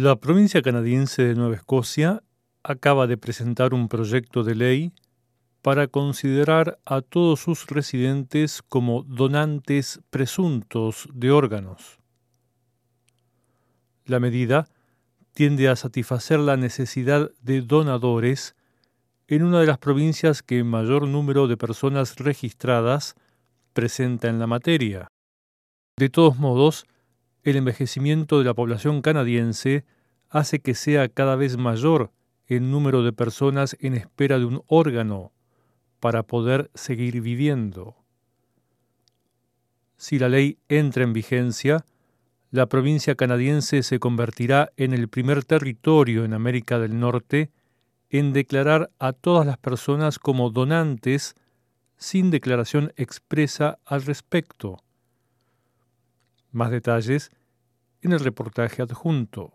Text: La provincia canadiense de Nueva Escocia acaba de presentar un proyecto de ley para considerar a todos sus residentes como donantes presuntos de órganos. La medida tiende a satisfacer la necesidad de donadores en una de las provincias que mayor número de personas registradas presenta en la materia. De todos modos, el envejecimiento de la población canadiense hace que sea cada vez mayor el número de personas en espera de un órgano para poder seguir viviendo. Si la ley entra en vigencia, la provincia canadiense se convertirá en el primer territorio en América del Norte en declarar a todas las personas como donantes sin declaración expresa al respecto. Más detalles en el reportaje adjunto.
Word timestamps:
La 0.00 0.14
provincia 0.14 0.62
canadiense 0.62 1.24
de 1.24 1.34
Nueva 1.34 1.56
Escocia 1.56 2.22
acaba 2.62 3.08
de 3.08 3.16
presentar 3.16 3.74
un 3.74 3.88
proyecto 3.88 4.44
de 4.44 4.54
ley 4.54 4.92
para 5.60 5.88
considerar 5.88 6.78
a 6.84 7.00
todos 7.00 7.40
sus 7.40 7.66
residentes 7.66 8.62
como 8.62 9.02
donantes 9.02 9.98
presuntos 10.10 11.08
de 11.12 11.32
órganos. 11.32 11.98
La 14.04 14.20
medida 14.20 14.68
tiende 15.32 15.68
a 15.68 15.74
satisfacer 15.74 16.38
la 16.38 16.56
necesidad 16.56 17.32
de 17.42 17.62
donadores 17.62 18.54
en 19.26 19.42
una 19.42 19.58
de 19.58 19.66
las 19.66 19.78
provincias 19.78 20.44
que 20.44 20.62
mayor 20.62 21.08
número 21.08 21.48
de 21.48 21.56
personas 21.56 22.14
registradas 22.14 23.16
presenta 23.72 24.28
en 24.28 24.38
la 24.38 24.46
materia. 24.46 25.08
De 25.96 26.08
todos 26.08 26.38
modos, 26.38 26.86
el 27.42 27.56
envejecimiento 27.56 28.38
de 28.38 28.44
la 28.44 28.54
población 28.54 29.02
canadiense 29.02 29.84
hace 30.28 30.60
que 30.60 30.74
sea 30.74 31.08
cada 31.08 31.36
vez 31.36 31.56
mayor 31.56 32.12
el 32.46 32.70
número 32.70 33.02
de 33.02 33.12
personas 33.12 33.76
en 33.80 33.94
espera 33.94 34.38
de 34.38 34.44
un 34.44 34.62
órgano 34.66 35.32
para 36.00 36.22
poder 36.22 36.70
seguir 36.74 37.20
viviendo. 37.20 37.96
Si 39.96 40.18
la 40.18 40.28
ley 40.28 40.58
entra 40.68 41.02
en 41.02 41.12
vigencia, 41.12 41.84
la 42.50 42.66
provincia 42.66 43.14
canadiense 43.14 43.82
se 43.82 43.98
convertirá 43.98 44.70
en 44.76 44.94
el 44.94 45.08
primer 45.08 45.44
territorio 45.44 46.24
en 46.24 46.32
América 46.32 46.78
del 46.78 46.98
Norte 46.98 47.50
en 48.10 48.32
declarar 48.32 48.90
a 48.98 49.12
todas 49.12 49.46
las 49.46 49.58
personas 49.58 50.18
como 50.18 50.50
donantes 50.50 51.34
sin 51.98 52.30
declaración 52.30 52.92
expresa 52.96 53.78
al 53.84 54.02
respecto. 54.04 54.82
Más 56.50 56.70
detalles 56.70 57.30
en 58.02 58.12
el 58.12 58.20
reportaje 58.20 58.82
adjunto. 58.82 59.52